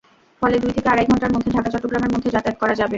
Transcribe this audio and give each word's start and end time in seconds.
ফলে 0.41 0.55
দুই 0.59 0.71
থেকে 0.75 0.87
আড়াই 0.89 1.07
ঘণ্টার 1.09 1.33
মধ্যে 1.35 1.49
ঢাকা-চট্টগ্রামের 1.55 2.13
মধ্যে 2.13 2.29
যাতায়াত 2.35 2.57
করা 2.61 2.73
যাবে। 2.73 2.89